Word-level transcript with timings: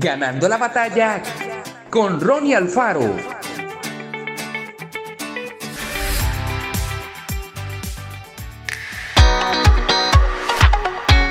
Ganando 0.00 0.48
la 0.48 0.58
batalla 0.58 1.20
con 1.90 2.20
Ronnie 2.20 2.54
Alfaro. 2.54 3.16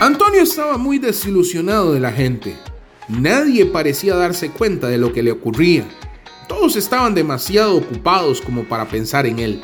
Antonio 0.02 0.42
estaba 0.42 0.78
muy 0.78 1.00
desilusionado 1.00 1.94
de 1.94 2.02
la 2.02 2.12
gente. 2.12 2.58
Nadie 3.08 3.66
parecía 3.68 4.16
darse 4.16 4.52
cuenta 4.52 4.90
de 4.90 4.98
lo 4.98 5.14
que 5.14 5.24
le 5.24 5.32
ocurría. 5.32 5.86
Todos 6.50 6.76
estaban 6.76 7.16
demasiado 7.16 7.78
ocupados 7.78 8.42
como 8.42 8.66
para 8.66 8.86
pensar 8.90 9.26
en 9.26 9.40
él. 9.40 9.64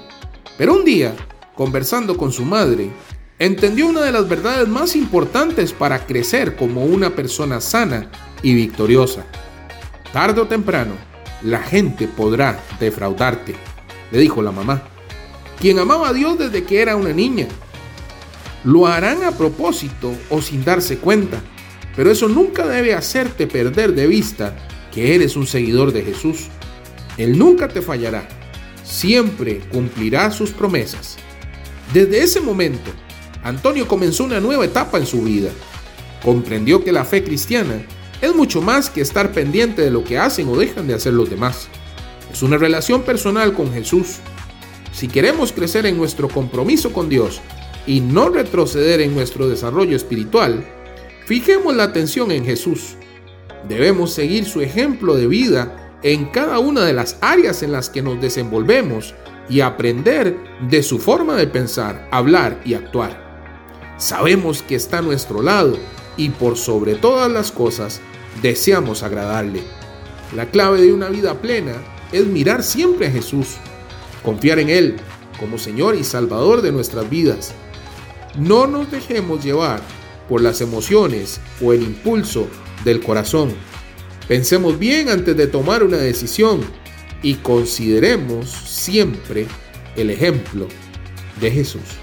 Pero 0.58 0.76
un 0.76 0.86
día, 0.86 1.14
conversando 1.56 2.16
con 2.16 2.32
su 2.32 2.46
madre, 2.46 2.90
entendió 3.40 3.88
una 3.88 4.02
de 4.02 4.12
las 4.12 4.28
verdades 4.28 4.68
más 4.68 4.96
importantes 4.96 5.74
para 5.74 6.06
crecer 6.06 6.56
como 6.56 6.86
una 6.86 7.12
persona 7.12 7.62
sana 7.62 8.10
y 8.42 8.54
victoriosa. 8.54 9.26
Tarde 10.12 10.42
o 10.42 10.48
temprano, 10.48 10.94
la 11.42 11.60
gente 11.60 12.08
podrá 12.08 12.60
defraudarte, 12.80 13.56
le 14.12 14.20
dijo 14.20 14.42
la 14.42 14.52
mamá, 14.52 14.84
quien 15.60 15.80
amaba 15.80 16.10
a 16.10 16.14
Dios 16.14 16.38
desde 16.38 16.64
que 16.64 16.82
era 16.82 16.96
una 16.96 17.14
niña 17.14 17.48
lo 18.64 18.88
harán 18.88 19.24
a 19.24 19.32
propósito 19.32 20.14
o 20.30 20.42
sin 20.42 20.64
darse 20.64 20.98
cuenta, 20.98 21.42
pero 21.96 22.12
eso 22.12 22.28
nunca 22.28 22.66
debe 22.66 22.94
hacerte 22.94 23.48
perder 23.48 23.94
de 23.94 24.08
vista 24.08 24.56
que 24.92 25.16
eres 25.16 25.36
un 25.36 25.48
seguidor 25.48 25.92
de 25.92 26.04
Jesús. 26.04 26.48
Él 27.18 27.38
nunca 27.38 27.68
te 27.68 27.82
fallará, 27.82 28.28
siempre 28.84 29.60
cumplirá 29.72 30.32
sus 30.32 30.52
promesas. 30.52 31.18
Desde 31.94 32.24
ese 32.24 32.40
momento, 32.40 32.92
Antonio 33.44 33.88
comenzó 33.88 34.24
una 34.24 34.40
nueva 34.40 34.66
etapa 34.66 34.98
en 34.98 35.06
su 35.06 35.22
vida. 35.22 35.50
Comprendió 36.24 36.84
que 36.84 36.92
la 36.92 37.06
fe 37.06 37.24
cristiana 37.24 37.86
es 38.22 38.34
mucho 38.34 38.62
más 38.62 38.90
que 38.90 39.02
estar 39.02 39.32
pendiente 39.32 39.82
de 39.82 39.92
lo 39.92 40.04
que 40.04 40.18
hacen 40.18 40.48
o 40.48 40.58
dejan 40.58 40.88
de 40.88 40.94
hacer 40.94 41.14
los 41.14 41.30
demás. 41.30 41.68
Es 42.32 42.42
una 42.42 42.58
relación 42.58 43.04
personal 43.04 43.54
con 43.54 43.72
Jesús. 43.74 44.18
Si 44.92 45.08
queremos 45.08 45.52
crecer 45.52 45.86
en 45.86 45.98
nuestro 45.98 46.30
compromiso 46.30 46.94
con 46.94 47.10
Dios, 47.10 47.42
y 47.86 48.00
no 48.00 48.30
retroceder 48.30 49.02
en 49.02 49.14
nuestro 49.14 49.48
desarrollo 49.48 49.96
espiritual, 49.96 50.64
fijemos 51.26 51.76
la 51.76 51.84
atención 51.84 52.32
en 52.32 52.46
Jesús. 52.46 52.96
Debemos 53.68 54.14
seguir 54.14 54.46
su 54.46 54.62
ejemplo 54.62 55.16
de 55.16 55.28
vida 55.28 55.98
en 56.04 56.26
cada 56.26 56.60
una 56.60 56.82
de 56.86 56.94
las 56.94 57.18
áreas 57.22 57.64
en 57.64 57.72
las 57.72 57.90
que 57.90 58.02
nos 58.02 58.20
desenvolvemos 58.22 59.14
y 59.50 59.62
aprender 59.62 60.38
de 60.70 60.84
su 60.84 61.00
forma 61.00 61.36
de 61.36 61.48
pensar, 61.48 62.08
hablar 62.12 62.62
y 62.66 62.74
actuar. 62.74 63.23
Sabemos 64.04 64.64
que 64.64 64.76
está 64.76 64.98
a 64.98 65.02
nuestro 65.02 65.42
lado 65.42 65.78
y 66.18 66.28
por 66.28 66.58
sobre 66.58 66.96
todas 66.96 67.32
las 67.32 67.54
cosas 67.54 68.02
deseamos 68.42 69.02
agradarle. 69.02 69.64
La 70.36 70.48
clave 70.48 70.82
de 70.82 70.92
una 70.92 71.08
vida 71.08 71.40
plena 71.40 71.76
es 72.12 72.26
mirar 72.26 72.64
siempre 72.64 73.08
a 73.08 73.12
Jesús, 73.12 73.56
confiar 74.22 74.60
en 74.60 74.70
Él 74.70 74.98
como 75.40 75.58
Señor 75.58 75.96
y 75.96 76.04
Salvador 76.04 76.62
de 76.62 76.74
nuestras 76.74 77.10
vidas 77.10 77.54
no 78.38 78.68
nos 78.68 78.92
dejemos 78.92 79.42
llevar 79.42 79.80
por 80.28 80.42
las 80.42 80.60
emociones 80.60 81.40
o 81.62 81.72
el 81.72 81.84
impulso 81.84 82.50
del 82.84 83.00
corazón. 83.00 83.54
Pensemos 84.28 84.78
bien 84.78 85.08
antes 85.08 85.38
de 85.38 85.48
tomar 85.48 85.82
una 85.82 85.96
decisión 85.96 86.60
y 87.22 87.36
consideremos 87.36 88.50
siempre 88.50 89.48
el 89.96 90.10
ejemplo 90.10 90.68
de 91.40 91.52
Jesús. 91.52 92.03